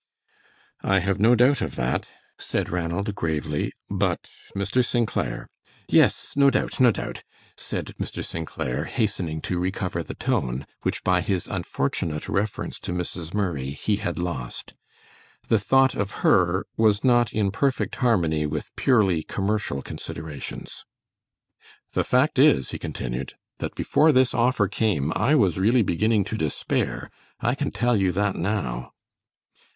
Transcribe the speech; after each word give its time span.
"I 0.81 0.97
have 0.97 1.19
no 1.19 1.35
doubt 1.35 1.61
of 1.61 1.75
that," 1.75 2.07
said 2.39 2.69
Ranald, 2.71 3.13
gravely; 3.13 3.71
"but, 3.87 4.31
Mr. 4.55 4.83
St. 4.83 5.07
Clair" 5.07 5.47
"Yes, 5.87 6.33
no 6.35 6.49
doubt, 6.49 6.79
no 6.79 6.89
doubt," 6.89 7.21
said 7.55 7.93
Mr. 8.01 8.25
St. 8.25 8.47
Clair, 8.47 8.85
hastening 8.85 9.41
to 9.41 9.59
recover 9.59 10.01
the 10.01 10.15
tone, 10.15 10.65
which 10.81 11.03
by 11.03 11.21
his 11.21 11.47
unfortunate 11.47 12.27
reference 12.27 12.79
to 12.79 12.91
Mrs. 12.93 13.35
Murray, 13.35 13.69
he 13.69 13.97
had 13.97 14.17
lost. 14.17 14.73
The 15.49 15.59
thought 15.59 15.93
of 15.93 16.09
her 16.25 16.65
was 16.75 17.03
not 17.03 17.31
in 17.31 17.51
perfect 17.51 17.97
harmony 17.97 18.47
with 18.47 18.75
purely 18.75 19.21
commercial 19.21 19.83
considerations. 19.83 20.83
"The 21.93 22.03
fact 22.03 22.39
is," 22.39 22.71
he 22.71 22.79
continued, 22.79 23.35
"that 23.59 23.75
before 23.75 24.11
this 24.11 24.33
offer 24.33 24.67
came 24.67 25.13
I 25.15 25.35
was 25.35 25.59
really 25.59 25.83
beginning 25.83 26.23
to 26.23 26.37
despair. 26.37 27.11
I 27.39 27.53
can 27.53 27.69
tell 27.69 27.95
you 27.95 28.11
that 28.13 28.35
now." 28.35 28.93